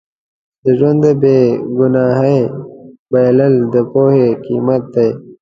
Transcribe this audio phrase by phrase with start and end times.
[0.63, 1.37] د ژوند د بې
[1.77, 2.39] ګناهۍ
[3.11, 5.09] بایلل د پوهې قیمت دی.